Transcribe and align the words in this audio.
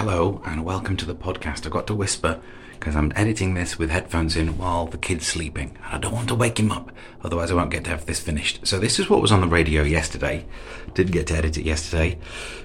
Hello 0.00 0.40
and 0.46 0.64
welcome 0.64 0.96
to 0.96 1.04
the 1.04 1.14
podcast. 1.14 1.66
I've 1.66 1.72
got 1.72 1.86
to 1.88 1.94
whisper 1.94 2.40
because 2.70 2.96
I'm 2.96 3.12
editing 3.16 3.52
this 3.52 3.78
with 3.78 3.90
headphones 3.90 4.34
in 4.34 4.56
while 4.56 4.86
the 4.86 4.96
kid's 4.96 5.26
sleeping. 5.26 5.76
And 5.84 5.94
I 5.94 5.98
don't 5.98 6.14
want 6.14 6.28
to 6.28 6.34
wake 6.34 6.58
him 6.58 6.72
up, 6.72 6.90
otherwise 7.22 7.50
I 7.50 7.54
won't 7.54 7.70
get 7.70 7.84
to 7.84 7.90
have 7.90 8.06
this 8.06 8.18
finished. 8.18 8.66
So 8.66 8.78
this 8.78 8.98
is 8.98 9.10
what 9.10 9.20
was 9.20 9.30
on 9.30 9.42
the 9.42 9.46
radio 9.46 9.82
yesterday. 9.82 10.46
Didn't 10.94 11.12
get 11.12 11.26
to 11.26 11.36
edit 11.36 11.58
it 11.58 11.66
yesterday 11.66 12.18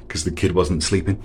because 0.07 0.23
the 0.23 0.31
kid 0.31 0.53
wasn't 0.53 0.81
sleeping. 0.81 1.21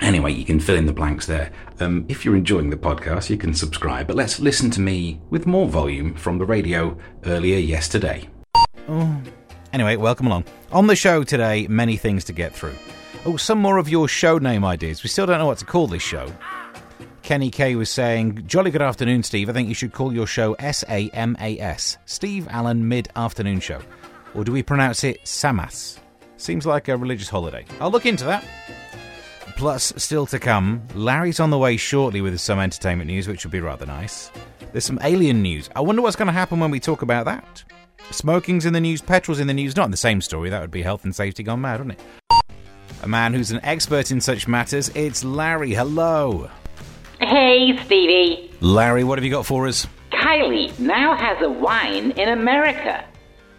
Anyway, 0.00 0.34
you 0.34 0.44
can 0.44 0.60
fill 0.60 0.76
in 0.76 0.84
the 0.84 0.92
blanks 0.92 1.24
there. 1.24 1.50
Um, 1.80 2.04
if 2.10 2.26
you're 2.26 2.36
enjoying 2.36 2.68
the 2.68 2.76
podcast, 2.76 3.30
you 3.30 3.38
can 3.38 3.54
subscribe, 3.54 4.08
but 4.08 4.16
let's 4.16 4.38
listen 4.38 4.70
to 4.72 4.82
me 4.82 5.18
with 5.30 5.46
more 5.46 5.66
volume 5.66 6.12
from 6.14 6.36
the 6.36 6.44
radio 6.44 6.94
earlier 7.24 7.56
yesterday. 7.56 8.28
Oh. 8.86 9.22
Anyway, 9.72 9.96
welcome 9.96 10.26
along. 10.26 10.44
On 10.72 10.88
the 10.88 10.96
show 10.96 11.24
today, 11.24 11.66
many 11.68 11.96
things 11.96 12.22
to 12.24 12.34
get 12.34 12.54
through. 12.54 12.74
Oh, 13.24 13.36
some 13.36 13.58
more 13.58 13.78
of 13.78 13.88
your 13.88 14.08
show 14.08 14.38
name 14.38 14.64
ideas. 14.64 15.02
We 15.02 15.08
still 15.08 15.26
don't 15.26 15.38
know 15.38 15.46
what 15.46 15.58
to 15.58 15.64
call 15.64 15.86
this 15.86 16.02
show. 16.02 16.32
Kenny 17.22 17.50
K 17.50 17.76
was 17.76 17.88
saying, 17.88 18.42
Jolly 18.46 18.70
good 18.72 18.82
afternoon, 18.82 19.22
Steve. 19.22 19.48
I 19.48 19.52
think 19.52 19.68
you 19.68 19.74
should 19.74 19.92
call 19.92 20.12
your 20.12 20.26
show 20.26 20.54
S 20.54 20.84
A 20.88 21.08
M 21.10 21.36
A 21.40 21.58
S. 21.60 21.98
Steve 22.04 22.48
Allen 22.50 22.88
Mid 22.88 23.08
Afternoon 23.14 23.60
Show. 23.60 23.80
Or 24.34 24.42
do 24.44 24.50
we 24.50 24.62
pronounce 24.62 25.04
it 25.04 25.24
Samas? 25.24 25.98
Seems 26.36 26.66
like 26.66 26.88
a 26.88 26.96
religious 26.96 27.28
holiday. 27.28 27.64
I'll 27.80 27.92
look 27.92 28.06
into 28.06 28.24
that. 28.24 28.44
Plus, 29.56 29.92
still 29.96 30.26
to 30.26 30.40
come, 30.40 30.82
Larry's 30.94 31.38
on 31.38 31.50
the 31.50 31.58
way 31.58 31.76
shortly 31.76 32.20
with 32.20 32.40
some 32.40 32.58
entertainment 32.58 33.08
news, 33.08 33.28
which 33.28 33.44
would 33.44 33.52
be 33.52 33.60
rather 33.60 33.86
nice. 33.86 34.32
There's 34.72 34.84
some 34.84 34.98
alien 35.02 35.42
news. 35.42 35.70
I 35.76 35.80
wonder 35.80 36.02
what's 36.02 36.16
going 36.16 36.26
to 36.26 36.32
happen 36.32 36.58
when 36.58 36.72
we 36.72 36.80
talk 36.80 37.02
about 37.02 37.26
that. 37.26 37.62
Smoking's 38.10 38.66
in 38.66 38.72
the 38.72 38.80
news, 38.80 39.00
petrol's 39.00 39.38
in 39.38 39.46
the 39.46 39.54
news. 39.54 39.76
Not 39.76 39.84
in 39.84 39.90
the 39.92 39.96
same 39.96 40.20
story. 40.20 40.50
That 40.50 40.60
would 40.60 40.72
be 40.72 40.82
health 40.82 41.04
and 41.04 41.14
safety 41.14 41.44
gone 41.44 41.60
mad, 41.60 41.78
wouldn't 41.78 42.00
it? 42.00 42.04
A 43.02 43.08
man 43.08 43.34
who's 43.34 43.50
an 43.50 43.60
expert 43.64 44.10
in 44.10 44.20
such 44.20 44.46
matters. 44.46 44.88
It's 44.94 45.24
Larry. 45.24 45.74
Hello. 45.74 46.48
Hey, 47.20 47.76
Stevie. 47.84 48.50
Larry, 48.60 49.02
what 49.02 49.18
have 49.18 49.24
you 49.24 49.30
got 49.30 49.44
for 49.44 49.66
us? 49.66 49.86
Kylie 50.12 50.78
now 50.78 51.16
has 51.16 51.42
a 51.42 51.50
wine 51.50 52.12
in 52.12 52.28
America. 52.28 53.04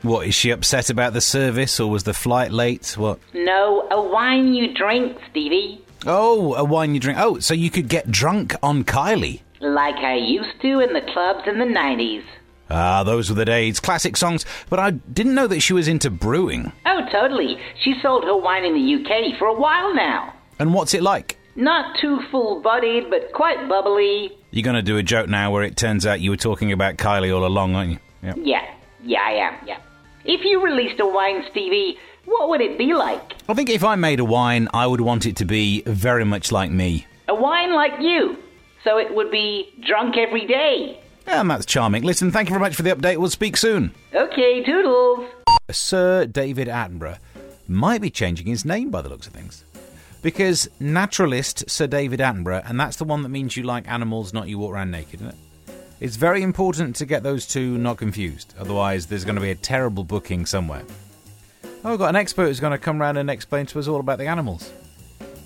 What, 0.02 0.28
is 0.28 0.36
she 0.36 0.52
upset 0.52 0.90
about 0.90 1.14
the 1.14 1.22
service 1.22 1.80
or 1.80 1.90
was 1.90 2.04
the 2.04 2.14
flight 2.14 2.52
late? 2.52 2.98
What? 2.98 3.20
No, 3.34 3.88
a 3.90 4.02
wine 4.02 4.54
you 4.54 4.73
drink, 4.73 5.17
Stevie. 5.30 5.84
Oh, 6.06 6.54
a 6.56 6.64
wine 6.64 6.94
you 6.94 7.00
drink. 7.00 7.20
Oh, 7.20 7.39
so 7.39 7.54
you 7.54 7.70
could 7.70 7.88
get 7.88 8.12
drunk 8.12 8.56
on 8.62 8.84
Kylie. 8.84 9.42
Like 9.60 9.95
I 9.95 10.16
used 10.16 10.62
to 10.62 10.80
in 10.80 10.94
the 10.94 11.02
clubs 11.14 11.48
in 11.48 11.58
the 11.60 11.66
90s. 11.66 12.23
Ah, 12.69 13.03
those 13.03 13.30
were 13.30 13.36
the 13.36 13.45
days. 13.45 13.80
Classic 13.80 14.16
songs. 14.17 14.45
But 14.69 14.80
I 14.80 14.92
didn't 14.92 15.36
know 15.36 15.47
that 15.47 15.59
she 15.59 15.73
was 15.73 15.88
into 15.88 16.09
brewing. 16.09 16.72
Oh, 16.86 17.02
totally. 17.11 17.58
She 17.83 17.95
sold 18.02 18.23
her 18.23 18.36
wine 18.38 18.64
in 18.66 18.73
the 18.73 18.95
UK 18.95 19.38
for 19.38 19.47
a 19.47 19.53
while 19.53 19.94
now. 19.94 20.33
And 20.59 20.73
what's 20.73 20.94
it 20.94 21.03
like? 21.03 21.38
Not 21.55 21.97
too 22.00 22.20
full 22.31 22.61
bodied, 22.61 23.09
but 23.09 23.31
quite 23.33 23.70
bubbly. 23.70 24.31
You're 24.52 24.64
going 24.64 24.75
to 24.75 24.81
do 24.81 24.97
a 24.97 25.03
joke 25.03 25.30
now 25.30 25.52
where 25.52 25.64
it 25.64 25.78
turns 25.78 26.05
out 26.05 26.20
you 26.20 26.31
were 26.31 26.38
talking 26.38 26.72
about 26.72 26.97
Kylie 26.97 27.36
all 27.36 27.45
along, 27.45 27.75
aren't 27.75 27.92
you? 27.92 28.00
Yep. 28.23 28.38
Yeah, 28.42 28.66
yeah, 29.03 29.20
I 29.22 29.31
am, 29.33 29.67
yeah. 29.67 29.77
If 30.25 30.42
you 30.44 30.64
released 30.64 31.00
a 31.00 31.05
wine, 31.05 31.44
Stevie, 31.52 31.98
what 32.25 32.50
would 32.50 32.61
it 32.61 32.77
be 32.77 32.94
like? 32.94 33.33
I 33.50 33.53
think 33.53 33.70
if 33.70 33.83
I 33.83 33.95
made 33.95 34.20
a 34.20 34.25
wine, 34.25 34.67
I 34.73 34.88
would 34.88 35.02
want 35.02 35.25
it 35.25 35.36
to 35.38 35.45
be 35.45 35.81
very 35.81 36.23
much 36.23 36.52
like 36.52 36.72
me. 36.72 37.05
A 37.27 37.36
wine 37.36 37.73
like 37.73 38.00
you. 38.00 38.38
So 38.83 38.98
it 38.98 39.14
would 39.14 39.30
be 39.30 39.73
drunk 39.86 40.17
every 40.17 40.45
day. 40.48 41.00
And 41.28 41.50
that's 41.50 41.66
charming. 41.66 42.04
Listen, 42.04 42.32
thank 42.32 42.50
you 42.50 42.54
very 42.54 42.62
much 42.62 42.76
for 42.76 42.84
the 42.84 42.92
update. 42.92 43.18
We'll 43.18 43.30
speak 43.30 43.58
soon. 43.58 43.94
Okay, 44.14 44.64
toodles. 44.64 45.30
Sir 45.72 46.26
David 46.26 46.68
Attenborough 46.68 47.18
might 47.68 48.02
be 48.02 48.10
changing 48.10 48.48
his 48.48 48.66
name 48.66 48.92
by 48.92 49.02
the 49.02 49.10
looks 49.10 49.28
of 49.28 49.34
things. 49.34 49.64
Because 50.22 50.70
naturalist 50.80 51.70
Sir 51.70 51.88
David 51.88 52.20
Attenborough, 52.20 52.70
and 52.70 52.80
that's 52.80 52.98
the 52.98 53.04
one 53.04 53.24
that 53.24 53.30
means 53.30 53.58
you 53.58 53.64
like 53.64 53.88
animals, 53.90 54.34
not 54.34 54.48
you 54.48 54.58
walk 54.60 54.74
around 54.74 54.92
naked, 54.92 55.16
isn't 55.16 55.30
it? 55.30 55.36
It's 56.00 56.16
very 56.18 56.42
important 56.42 56.96
to 56.98 57.06
get 57.06 57.24
those 57.24 57.48
two 57.48 57.78
not 57.78 57.98
confused. 57.98 58.54
Otherwise, 58.60 59.06
there's 59.08 59.24
going 59.24 59.36
to 59.36 59.42
be 59.42 59.52
a 59.52 59.56
terrible 59.56 60.04
booking 60.04 60.45
somewhere. 60.45 60.83
Oh, 61.86 61.92
we've 61.92 62.00
got 62.00 62.10
an 62.10 62.16
expert 62.16 62.48
who's 62.48 62.60
going 62.60 62.72
to 62.72 62.78
come 62.78 63.00
round 63.00 63.17
and 63.17 63.30
explain 63.30 63.66
to 63.67 63.80
us 63.80 63.88
all 63.88 64.00
about 64.00 64.17
the 64.17 64.28
animals. 64.28 64.72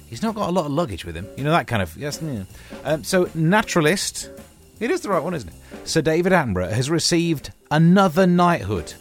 He's 0.07 0.21
not 0.21 0.35
got 0.35 0.49
a 0.49 0.51
lot 0.51 0.65
of 0.65 0.71
luggage 0.71 1.05
with 1.05 1.15
him. 1.15 1.27
You 1.37 1.43
know, 1.43 1.51
that 1.51 1.67
kind 1.67 1.81
of. 1.81 1.95
Yes, 1.97 2.21
yeah. 2.23 2.43
um, 2.85 3.03
so, 3.03 3.29
naturalist. 3.35 4.31
It 4.79 4.91
is 4.91 5.01
the 5.01 5.09
right 5.09 5.21
one, 5.23 5.33
isn't 5.33 5.49
it? 5.49 5.55
Sir 5.87 6.01
David 6.01 6.33
Attenborough 6.33 6.69
has 6.69 6.89
received 6.89 7.53
another 7.71 8.27
knighthood. 8.27 8.91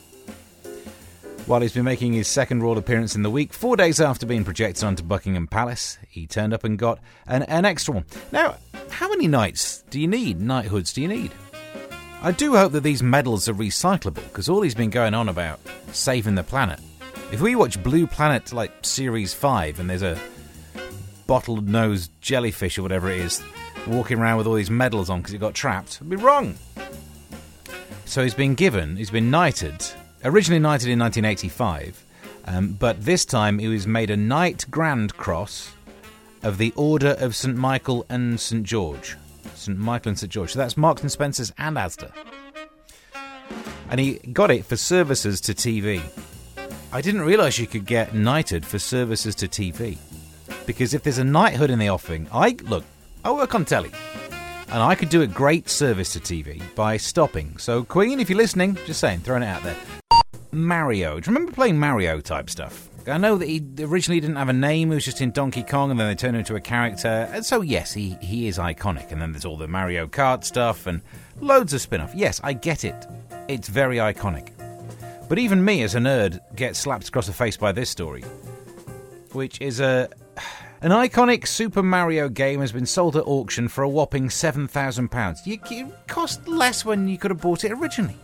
While 1.46 1.60
he's 1.60 1.72
been 1.72 1.84
making 1.84 2.12
his 2.12 2.28
second 2.28 2.62
royal 2.62 2.78
appearance 2.78 3.16
in 3.16 3.24
the 3.24 3.30
week, 3.30 3.52
four 3.52 3.76
days 3.76 4.00
after 4.00 4.24
being 4.24 4.44
projected 4.44 4.84
onto 4.84 5.02
Buckingham 5.02 5.48
Palace, 5.48 5.98
he 6.08 6.28
turned 6.28 6.54
up 6.54 6.62
and 6.62 6.78
got 6.78 7.00
an, 7.26 7.42
an 7.42 7.64
extra 7.64 7.92
one. 7.92 8.04
Now, 8.30 8.58
how 8.88 9.08
many 9.08 9.26
knights 9.26 9.82
do 9.90 10.00
you 10.00 10.06
need? 10.06 10.40
Knighthoods 10.40 10.92
do 10.92 11.02
you 11.02 11.08
need? 11.08 11.32
I 12.22 12.30
do 12.30 12.54
hope 12.54 12.70
that 12.70 12.84
these 12.84 13.02
medals 13.02 13.48
are 13.48 13.54
recyclable, 13.54 14.22
because 14.22 14.48
all 14.48 14.62
he's 14.62 14.76
been 14.76 14.90
going 14.90 15.12
on 15.12 15.28
about 15.28 15.58
saving 15.90 16.36
the 16.36 16.44
planet. 16.44 16.78
If 17.32 17.40
we 17.40 17.56
watch 17.56 17.82
Blue 17.82 18.06
Planet, 18.06 18.52
like 18.52 18.70
Series 18.82 19.34
5, 19.34 19.80
and 19.80 19.90
there's 19.90 20.02
a 20.02 20.16
bottle 21.26 21.56
nosed 21.56 22.12
jellyfish 22.20 22.78
or 22.78 22.82
whatever 22.82 23.10
it 23.10 23.18
is 23.18 23.42
walking 23.86 24.18
around 24.18 24.38
with 24.38 24.46
all 24.46 24.54
these 24.54 24.70
medals 24.70 25.10
on 25.10 25.20
because 25.20 25.34
it 25.34 25.38
got 25.38 25.54
trapped, 25.54 25.98
I'd 26.00 26.08
be 26.08 26.16
wrong. 26.16 26.54
So 28.06 28.22
he's 28.22 28.34
been 28.34 28.54
given, 28.54 28.96
he's 28.96 29.10
been 29.10 29.30
knighted, 29.30 29.84
originally 30.24 30.60
knighted 30.60 30.88
in 30.88 30.98
1985, 30.98 32.04
um, 32.46 32.72
but 32.72 33.04
this 33.04 33.24
time 33.24 33.58
he 33.58 33.66
was 33.66 33.86
made 33.86 34.10
a 34.10 34.16
Knight 34.16 34.64
Grand 34.70 35.16
Cross 35.16 35.72
of 36.42 36.56
the 36.56 36.72
Order 36.76 37.16
of 37.18 37.34
St. 37.34 37.56
Michael 37.56 38.06
and 38.08 38.38
St. 38.38 38.62
George. 38.62 39.16
St. 39.54 39.76
Michael 39.76 40.10
and 40.10 40.18
St. 40.18 40.32
George. 40.32 40.52
So 40.52 40.58
that's 40.60 40.76
Marks 40.76 41.02
and 41.02 41.10
Spencer's 41.10 41.52
and 41.58 41.76
Asda. 41.76 42.12
And 43.90 43.98
he 43.98 44.14
got 44.32 44.52
it 44.52 44.64
for 44.64 44.76
services 44.76 45.40
to 45.42 45.52
TV. 45.52 46.00
I 46.92 47.00
didn't 47.00 47.22
realise 47.22 47.58
you 47.58 47.66
could 47.66 47.86
get 47.86 48.14
knighted 48.14 48.64
for 48.64 48.78
services 48.78 49.34
to 49.34 49.48
TV. 49.48 49.98
Because 50.64 50.94
if 50.94 51.02
there's 51.02 51.18
a 51.18 51.24
knighthood 51.24 51.70
in 51.70 51.80
the 51.80 51.90
offing, 51.90 52.28
I 52.32 52.56
look, 52.62 52.84
I 53.24 53.32
work 53.32 53.54
on 53.54 53.64
telly. 53.64 53.90
And 54.68 54.82
I 54.82 54.94
could 54.94 55.08
do 55.08 55.22
a 55.22 55.26
great 55.26 55.68
service 55.68 56.12
to 56.14 56.20
TV 56.20 56.60
by 56.74 56.96
stopping. 56.96 57.56
So, 57.58 57.84
Queen, 57.84 58.18
if 58.18 58.28
you're 58.28 58.36
listening, 58.36 58.76
just 58.86 59.00
saying, 59.00 59.20
throwing 59.20 59.42
it 59.42 59.46
out 59.46 59.62
there. 59.62 59.76
Mario. 60.50 61.20
Do 61.20 61.30
you 61.30 61.34
remember 61.34 61.52
playing 61.52 61.78
Mario 61.78 62.20
type 62.20 62.50
stuff? 62.50 62.88
I 63.06 63.18
know 63.18 63.36
that 63.36 63.46
he 63.46 63.62
originally 63.78 64.18
didn't 64.18 64.36
have 64.36 64.48
a 64.48 64.52
name, 64.52 64.88
he 64.90 64.96
was 64.96 65.04
just 65.04 65.20
in 65.20 65.30
Donkey 65.30 65.62
Kong, 65.62 65.92
and 65.92 66.00
then 66.00 66.08
they 66.08 66.16
turned 66.16 66.34
him 66.34 66.40
into 66.40 66.56
a 66.56 66.60
character. 66.60 67.28
And 67.32 67.46
so, 67.46 67.60
yes, 67.60 67.92
he, 67.92 68.16
he 68.20 68.48
is 68.48 68.58
iconic. 68.58 69.12
And 69.12 69.22
then 69.22 69.30
there's 69.30 69.44
all 69.44 69.56
the 69.56 69.68
Mario 69.68 70.08
Kart 70.08 70.42
stuff 70.42 70.86
and 70.88 71.00
loads 71.40 71.72
of 71.72 71.80
spin 71.80 72.00
off. 72.00 72.12
Yes, 72.14 72.40
I 72.42 72.52
get 72.52 72.84
it. 72.84 73.06
It's 73.46 73.68
very 73.68 73.98
iconic. 73.98 74.50
But 75.28 75.38
even 75.38 75.64
me, 75.64 75.82
as 75.82 75.94
a 75.94 75.98
nerd, 75.98 76.40
gets 76.56 76.80
slapped 76.80 77.08
across 77.08 77.26
the 77.28 77.32
face 77.32 77.56
by 77.56 77.70
this 77.72 77.90
story, 77.90 78.22
which 79.32 79.60
is 79.60 79.80
a. 79.80 80.08
An 80.82 80.90
iconic 80.90 81.46
Super 81.46 81.82
Mario 81.82 82.28
game 82.28 82.60
has 82.60 82.70
been 82.70 82.84
sold 82.84 83.16
at 83.16 83.26
auction 83.26 83.66
for 83.66 83.82
a 83.82 83.88
whopping 83.88 84.28
£7,000. 84.28 85.46
It 85.46 86.06
cost 86.06 86.46
less 86.46 86.84
when 86.84 87.08
you 87.08 87.16
could 87.16 87.30
have 87.30 87.40
bought 87.40 87.64
it 87.64 87.72
originally. 87.72 88.18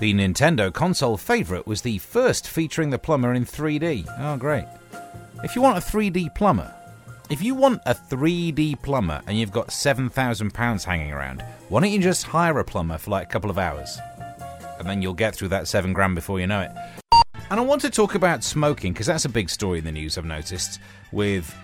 The 0.00 0.14
Nintendo 0.14 0.72
console 0.72 1.18
favourite 1.18 1.66
was 1.66 1.82
the 1.82 1.98
first 1.98 2.48
featuring 2.48 2.88
the 2.88 2.98
plumber 2.98 3.34
in 3.34 3.44
3D. 3.44 4.06
Oh, 4.20 4.38
great. 4.38 4.64
If 5.42 5.54
you 5.54 5.60
want 5.60 5.76
a 5.76 5.82
3D 5.82 6.34
plumber, 6.34 6.74
if 7.28 7.42
you 7.42 7.54
want 7.54 7.82
a 7.84 7.94
3D 7.94 8.80
plumber 8.80 9.20
and 9.26 9.38
you've 9.38 9.52
got 9.52 9.68
£7,000 9.68 10.84
hanging 10.84 11.12
around, 11.12 11.42
why 11.68 11.82
don't 11.82 11.90
you 11.90 11.98
just 11.98 12.24
hire 12.24 12.58
a 12.58 12.64
plumber 12.64 12.96
for 12.96 13.10
like 13.10 13.28
a 13.28 13.30
couple 13.30 13.50
of 13.50 13.58
hours? 13.58 13.98
And 14.78 14.88
then 14.88 15.02
you'll 15.02 15.12
get 15.12 15.36
through 15.36 15.48
that 15.48 15.68
seven 15.68 15.92
grand 15.92 16.14
before 16.14 16.40
you 16.40 16.46
know 16.46 16.62
it. 16.62 16.70
And 17.54 17.60
I 17.60 17.64
want 17.64 17.82
to 17.82 17.90
talk 17.90 18.16
about 18.16 18.42
smoking 18.42 18.92
because 18.92 19.06
that's 19.06 19.26
a 19.26 19.28
big 19.28 19.48
story 19.48 19.78
in 19.78 19.84
the 19.84 19.92
news, 19.92 20.18
I've 20.18 20.24
noticed, 20.24 20.80
with 21.12 21.56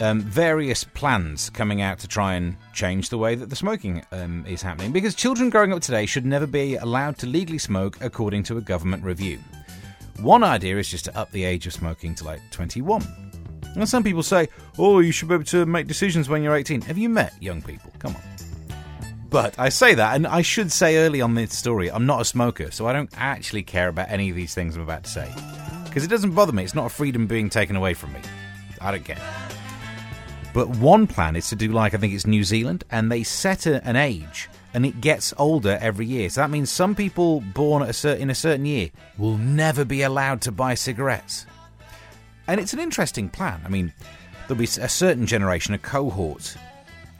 um, 0.00 0.22
various 0.22 0.82
plans 0.82 1.50
coming 1.50 1.80
out 1.80 2.00
to 2.00 2.08
try 2.08 2.34
and 2.34 2.56
change 2.72 3.08
the 3.08 3.16
way 3.16 3.36
that 3.36 3.48
the 3.48 3.54
smoking 3.54 4.04
um, 4.10 4.44
is 4.44 4.60
happening. 4.60 4.90
Because 4.90 5.14
children 5.14 5.50
growing 5.50 5.72
up 5.72 5.82
today 5.82 6.04
should 6.04 6.26
never 6.26 6.48
be 6.48 6.74
allowed 6.74 7.16
to 7.18 7.28
legally 7.28 7.58
smoke 7.58 7.96
according 8.00 8.42
to 8.42 8.58
a 8.58 8.60
government 8.60 9.04
review. 9.04 9.38
One 10.18 10.42
idea 10.42 10.76
is 10.78 10.88
just 10.88 11.04
to 11.04 11.16
up 11.16 11.30
the 11.30 11.44
age 11.44 11.64
of 11.68 11.72
smoking 11.72 12.16
to 12.16 12.24
like 12.24 12.40
21. 12.50 13.06
And 13.76 13.88
some 13.88 14.02
people 14.02 14.24
say, 14.24 14.48
oh, 14.78 14.98
you 14.98 15.12
should 15.12 15.28
be 15.28 15.34
able 15.34 15.44
to 15.44 15.64
make 15.64 15.86
decisions 15.86 16.28
when 16.28 16.42
you're 16.42 16.56
18. 16.56 16.80
Have 16.80 16.98
you 16.98 17.08
met 17.08 17.40
young 17.40 17.62
people? 17.62 17.92
Come 18.00 18.16
on. 18.16 18.51
But 19.32 19.58
I 19.58 19.70
say 19.70 19.94
that, 19.94 20.14
and 20.14 20.26
I 20.26 20.42
should 20.42 20.70
say 20.70 20.98
early 20.98 21.22
on 21.22 21.34
this 21.34 21.56
story, 21.56 21.90
I'm 21.90 22.04
not 22.04 22.20
a 22.20 22.24
smoker, 22.24 22.70
so 22.70 22.86
I 22.86 22.92
don't 22.92 23.08
actually 23.16 23.62
care 23.62 23.88
about 23.88 24.10
any 24.10 24.28
of 24.28 24.36
these 24.36 24.52
things 24.52 24.76
I'm 24.76 24.82
about 24.82 25.04
to 25.04 25.10
say. 25.10 25.32
Because 25.84 26.04
it 26.04 26.10
doesn't 26.10 26.32
bother 26.34 26.52
me, 26.52 26.64
it's 26.64 26.74
not 26.74 26.84
a 26.84 26.90
freedom 26.90 27.26
being 27.26 27.48
taken 27.48 27.74
away 27.74 27.94
from 27.94 28.12
me. 28.12 28.20
I 28.82 28.90
don't 28.90 29.06
care. 29.06 29.16
But 30.52 30.68
one 30.68 31.06
plan 31.06 31.34
is 31.34 31.48
to 31.48 31.56
do 31.56 31.72
like, 31.72 31.94
I 31.94 31.96
think 31.96 32.12
it's 32.12 32.26
New 32.26 32.44
Zealand, 32.44 32.84
and 32.90 33.10
they 33.10 33.22
set 33.22 33.64
a, 33.64 33.82
an 33.88 33.96
age, 33.96 34.50
and 34.74 34.84
it 34.84 35.00
gets 35.00 35.32
older 35.38 35.78
every 35.80 36.04
year. 36.04 36.28
So 36.28 36.42
that 36.42 36.50
means 36.50 36.70
some 36.70 36.94
people 36.94 37.40
born 37.40 37.82
a 37.82 38.08
in 38.16 38.28
a 38.28 38.34
certain 38.34 38.66
year 38.66 38.90
will 39.16 39.38
never 39.38 39.86
be 39.86 40.02
allowed 40.02 40.42
to 40.42 40.52
buy 40.52 40.74
cigarettes. 40.74 41.46
And 42.48 42.60
it's 42.60 42.74
an 42.74 42.80
interesting 42.80 43.30
plan. 43.30 43.62
I 43.64 43.70
mean, 43.70 43.94
there'll 44.46 44.58
be 44.58 44.64
a 44.64 44.90
certain 44.90 45.24
generation, 45.24 45.72
a 45.72 45.78
cohort, 45.78 46.54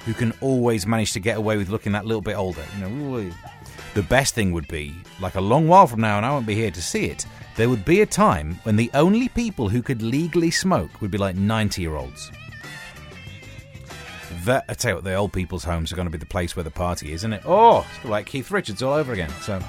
who 0.04 0.14
can 0.14 0.32
always 0.40 0.86
manage 0.86 1.12
to 1.12 1.20
get 1.20 1.36
away 1.36 1.56
with 1.56 1.68
looking 1.68 1.92
that 1.92 2.04
little 2.04 2.22
bit 2.22 2.36
older. 2.36 2.64
You 2.78 2.88
know, 2.88 3.30
the 3.94 4.02
best 4.02 4.34
thing 4.34 4.52
would 4.52 4.68
be, 4.68 4.94
like 5.20 5.34
a 5.34 5.40
long 5.40 5.68
while 5.68 5.86
from 5.86 6.00
now, 6.00 6.16
and 6.16 6.26
I 6.26 6.30
won't 6.30 6.46
be 6.46 6.54
here 6.54 6.70
to 6.70 6.82
see 6.82 7.06
it, 7.06 7.26
there 7.56 7.68
would 7.68 7.84
be 7.84 8.00
a 8.00 8.06
time 8.06 8.58
when 8.62 8.76
the 8.76 8.90
only 8.94 9.28
people 9.28 9.68
who 9.68 9.82
could 9.82 10.02
legally 10.02 10.50
smoke 10.50 11.00
would 11.00 11.10
be 11.10 11.18
like 11.18 11.36
90 11.36 11.82
year 11.82 11.96
olds. 11.96 12.32
That, 14.44 14.64
I 14.68 14.74
tell 14.74 14.92
you 14.92 14.94
what, 14.96 15.04
the 15.04 15.14
old 15.14 15.32
people's 15.32 15.62
homes 15.62 15.92
are 15.92 15.96
going 15.96 16.06
to 16.06 16.10
be 16.10 16.18
the 16.18 16.26
place 16.26 16.56
where 16.56 16.64
the 16.64 16.70
party 16.70 17.12
is, 17.12 17.20
isn't 17.20 17.34
it? 17.34 17.42
Oh, 17.44 17.86
it's 17.94 18.04
like 18.04 18.26
Keith 18.26 18.50
Richards 18.50 18.82
all 18.82 18.94
over 18.94 19.12
again. 19.12 19.30
So 19.42 19.62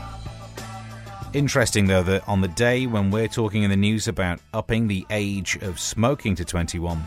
interesting 1.33 1.87
though 1.87 2.03
that 2.03 2.27
on 2.27 2.41
the 2.41 2.47
day 2.47 2.85
when 2.85 3.09
we're 3.09 3.27
talking 3.27 3.63
in 3.63 3.69
the 3.69 3.75
news 3.75 4.07
about 4.07 4.39
upping 4.53 4.87
the 4.87 5.05
age 5.09 5.57
of 5.61 5.79
smoking 5.79 6.35
to 6.35 6.45
21, 6.45 7.03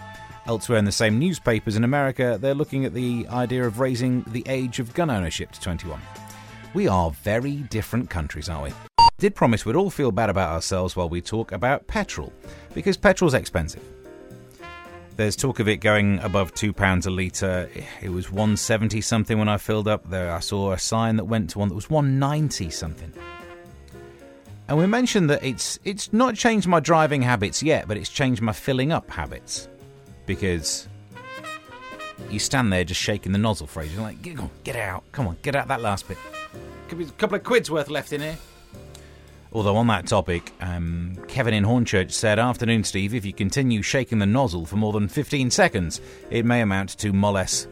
elsewhere 0.47 0.79
in 0.79 0.85
the 0.85 0.93
same 0.93 1.19
newspapers 1.19 1.77
in 1.77 1.85
America, 1.85 2.39
they're 2.41 2.55
looking 2.55 2.85
at 2.85 2.95
the 2.95 3.27
idea 3.31 3.65
of 3.65 3.81
raising 3.81 4.23
the 4.29 4.45
age 4.47 4.79
of 4.79 4.95
gun 4.95 5.11
ownership 5.11 5.53
to 5.53 5.61
21. 5.61 6.01
We 6.75 6.89
are 6.89 7.11
very 7.11 7.57
different 7.57 8.11
countries, 8.11 8.49
aren't 8.49 8.65
we? 8.65 8.73
did 9.19 9.35
promise 9.35 9.65
we'd 9.65 9.77
all 9.77 9.91
feel 9.91 10.13
bad 10.13 10.29
about 10.29 10.53
ourselves 10.53 10.95
while 10.95 11.09
we 11.09 11.21
talk 11.21 11.53
about 11.53 11.87
petrol, 11.87 12.33
because 12.75 12.97
petrol's 12.97 13.35
expensive. 13.35 13.83
There's 15.17 15.37
talk 15.37 15.59
of 15.61 15.69
it 15.69 15.79
going 15.79 16.19
above 16.19 16.53
two 16.53 16.75
pounds 16.75 17.07
a 17.07 17.11
litre. 17.11 17.71
It 18.03 18.11
was 18.11 18.31
170 18.31 19.01
something 19.01 19.39
when 19.39 19.49
I 19.49 19.57
filled 19.57 19.89
up. 19.89 20.11
There, 20.11 20.31
I 20.31 20.41
saw 20.41 20.73
a 20.73 20.79
sign 20.79 21.17
that 21.17 21.25
went 21.25 21.51
to 21.51 21.59
one 21.59 21.69
that 21.69 21.75
was 21.75 21.89
190 21.89 22.69
something. 22.69 23.11
And 24.69 24.77
we 24.77 24.87
mentioned 24.87 25.31
that 25.31 25.43
it's 25.43 25.79
it's 25.85 26.13
not 26.13 26.35
changed 26.35 26.67
my 26.67 26.81
driving 26.81 27.23
habits 27.23 27.63
yet, 27.63 27.89
but 27.89 27.97
it's 27.97 28.11
changed 28.11 28.43
my 28.43 28.53
filling 28.53 28.93
up 28.93 29.11
habits 29.11 29.69
because 30.27 30.89
you 32.31 32.39
stand 32.39 32.73
there 32.73 32.85
just 32.85 33.01
shaking 33.01 33.33
the 33.33 33.39
nozzle 33.39 33.67
for 33.67 33.83
ages. 33.83 33.95
You're 33.95 34.03
like, 34.03 34.23
get 34.23 34.39
on, 34.39 34.51
get 34.65 34.77
out, 34.77 35.05
come 35.13 35.27
on, 35.29 35.37
get 35.43 35.55
out 35.55 35.69
that 35.69 35.81
last 35.81 36.09
bit. 36.09 36.19
Could 36.89 36.99
be 36.99 37.05
a 37.05 37.09
couple 37.09 37.37
of 37.37 37.45
quid's 37.45 37.71
worth 37.71 37.89
left 37.89 38.13
in 38.13 38.21
here. 38.21 38.37
Although 39.53 39.77
on 39.77 39.87
that 39.87 40.07
topic, 40.07 40.53
um, 40.61 41.17
Kevin 41.29 41.55
in 41.55 41.65
Hornchurch 41.65 42.11
said, 42.13 42.39
Afternoon, 42.39 42.85
Steve, 42.85 43.15
if 43.15 43.25
you 43.25 43.33
continue 43.33 43.81
shaking 43.81 44.19
the 44.19 44.27
nozzle 44.27 44.67
for 44.67 44.77
more 44.77 44.93
than 44.93 45.09
15 45.09 45.51
seconds, 45.51 46.01
it 46.31 46.45
may 46.45 46.61
amount 46.61 46.91
to 46.99 47.13
molest 47.13 47.69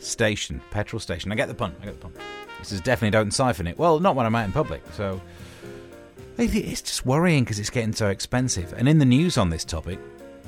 station, 0.00 0.60
petrol 0.70 1.00
station. 1.00 1.32
I 1.32 1.34
get 1.34 1.48
the 1.48 1.54
pun, 1.54 1.74
I 1.80 1.86
get 1.86 2.00
the 2.00 2.08
pun. 2.08 2.12
This 2.58 2.72
is 2.72 2.80
definitely 2.80 3.10
don't 3.10 3.30
siphon 3.30 3.66
it. 3.66 3.78
Well, 3.78 4.00
not 4.00 4.16
when 4.16 4.26
I'm 4.26 4.34
out 4.34 4.44
in 4.44 4.52
public, 4.52 4.82
so... 4.92 5.20
It's 6.36 6.82
just 6.82 7.06
worrying 7.06 7.44
because 7.44 7.60
it's 7.60 7.70
getting 7.70 7.92
so 7.92 8.08
expensive. 8.08 8.74
And 8.76 8.88
in 8.88 8.98
the 8.98 9.04
news 9.04 9.38
on 9.38 9.50
this 9.50 9.64
topic, 9.64 10.00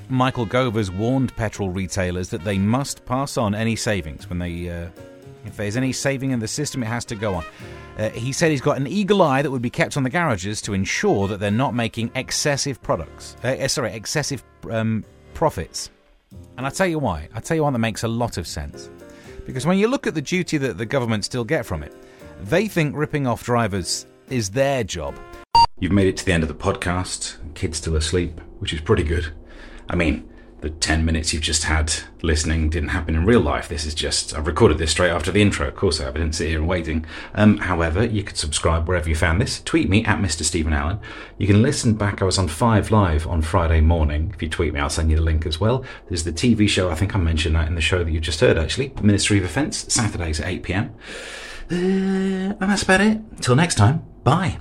Michael 0.08 0.46
Gove 0.46 0.74
has 0.76 0.90
warned 0.90 1.34
petrol 1.36 1.70
retailers 1.70 2.28
that 2.30 2.44
they 2.44 2.58
must 2.58 3.04
pass 3.04 3.36
on 3.36 3.54
any 3.54 3.76
savings 3.76 4.28
when 4.28 4.38
they... 4.38 4.68
Uh, 4.68 4.88
if 5.44 5.56
there's 5.56 5.76
any 5.76 5.92
saving 5.92 6.32
in 6.32 6.40
the 6.40 6.48
system, 6.48 6.82
it 6.82 6.86
has 6.86 7.04
to 7.04 7.14
go 7.14 7.34
on. 7.34 7.44
Uh, 7.98 8.10
he 8.10 8.32
said 8.32 8.50
he's 8.50 8.60
got 8.60 8.76
an 8.76 8.86
eagle 8.86 9.22
eye 9.22 9.42
that 9.42 9.50
would 9.50 9.62
be 9.62 9.70
kept 9.70 9.96
on 9.96 10.02
the 10.02 10.10
garages 10.10 10.60
to 10.62 10.74
ensure 10.74 11.28
that 11.28 11.38
they're 11.38 11.50
not 11.52 11.72
making 11.72 12.10
excessive 12.16 12.82
products. 12.82 13.36
Uh, 13.44 13.48
uh 13.48 13.68
sorry, 13.68 13.92
excessive 13.92 14.42
um, 14.70 15.04
profits. 15.34 15.90
And 16.56 16.66
I 16.66 16.70
tell 16.70 16.86
you 16.86 16.98
why. 16.98 17.28
I 17.32 17.40
tell 17.40 17.56
you 17.56 17.62
why 17.62 17.70
that 17.70 17.78
makes 17.78 18.02
a 18.02 18.08
lot 18.08 18.38
of 18.38 18.46
sense. 18.46 18.90
Because 19.46 19.64
when 19.66 19.78
you 19.78 19.86
look 19.86 20.06
at 20.06 20.14
the 20.14 20.22
duty 20.22 20.58
that 20.58 20.78
the 20.78 20.86
government 20.86 21.24
still 21.24 21.44
get 21.44 21.64
from 21.64 21.82
it, 21.82 21.94
they 22.42 22.66
think 22.66 22.96
ripping 22.96 23.26
off 23.26 23.44
drivers 23.44 24.06
is 24.28 24.50
their 24.50 24.82
job. 24.82 25.16
You've 25.78 25.92
made 25.92 26.08
it 26.08 26.16
to 26.18 26.24
the 26.24 26.32
end 26.32 26.42
of 26.42 26.48
the 26.48 26.54
podcast. 26.54 27.36
Kids 27.54 27.78
still 27.78 27.96
asleep, 27.96 28.40
which 28.58 28.72
is 28.72 28.80
pretty 28.80 29.04
good. 29.04 29.32
I 29.88 29.96
mean, 29.96 30.28
the 30.60 30.70
10 30.70 31.04
minutes 31.04 31.32
you've 31.32 31.42
just 31.42 31.64
had 31.64 31.92
listening 32.22 32.70
didn't 32.70 32.88
happen 32.88 33.14
in 33.14 33.26
real 33.26 33.40
life. 33.40 33.68
This 33.68 33.84
is 33.84 33.94
just, 33.94 34.34
I've 34.34 34.46
recorded 34.46 34.78
this 34.78 34.90
straight 34.90 35.10
after 35.10 35.30
the 35.30 35.42
intro. 35.42 35.68
Of 35.68 35.76
course 35.76 36.00
I 36.00 36.04
have. 36.04 36.16
I 36.16 36.18
didn't 36.18 36.34
sit 36.34 36.48
here 36.48 36.62
waiting. 36.62 37.04
Um, 37.34 37.58
however, 37.58 38.04
you 38.04 38.24
could 38.24 38.38
subscribe 38.38 38.88
wherever 38.88 39.08
you 39.08 39.14
found 39.14 39.40
this. 39.40 39.60
Tweet 39.62 39.88
me 39.88 40.04
at 40.04 40.18
Mr. 40.18 40.42
Stephen 40.42 40.72
Allen. 40.72 40.98
You 41.38 41.46
can 41.46 41.62
listen 41.62 41.94
back. 41.94 42.22
I 42.22 42.24
was 42.24 42.38
on 42.38 42.48
5 42.48 42.90
Live 42.90 43.26
on 43.26 43.42
Friday 43.42 43.80
morning. 43.80 44.32
If 44.34 44.42
you 44.42 44.48
tweet 44.48 44.72
me, 44.72 44.80
I'll 44.80 44.90
send 44.90 45.10
you 45.10 45.16
the 45.16 45.22
link 45.22 45.46
as 45.46 45.60
well. 45.60 45.84
There's 46.08 46.24
the 46.24 46.32
TV 46.32 46.68
show. 46.68 46.90
I 46.90 46.94
think 46.94 47.14
I 47.14 47.18
mentioned 47.18 47.54
that 47.54 47.68
in 47.68 47.74
the 47.74 47.80
show 47.80 48.02
that 48.02 48.10
you 48.10 48.18
just 48.18 48.40
heard, 48.40 48.56
actually. 48.56 48.92
Ministry 49.02 49.36
of 49.36 49.44
Defence, 49.44 49.92
Saturdays 49.92 50.40
at 50.40 50.48
8 50.48 50.62
pm. 50.62 50.94
Uh, 51.70 51.74
and 51.74 52.60
that's 52.60 52.82
about 52.82 53.02
it. 53.02 53.18
Until 53.18 53.56
next 53.56 53.74
time, 53.74 54.04
bye. 54.24 54.58